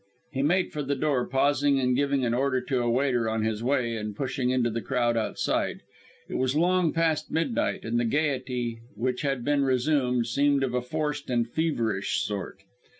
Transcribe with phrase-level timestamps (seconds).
[0.31, 3.63] He made for the door, pausing and giving an order to a waiter on his
[3.63, 5.81] way, and pushed into the crowd outside.
[6.27, 10.81] It was long past midnight, and the gaiety, which had been resumed, seemed of a
[10.81, 12.61] forced and feverish sort.